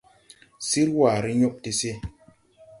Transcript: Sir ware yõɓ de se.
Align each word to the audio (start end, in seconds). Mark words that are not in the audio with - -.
Sir 0.67 0.87
ware 0.97 1.29
yõɓ 1.39 1.55
de 1.63 1.71
se. 1.79 1.91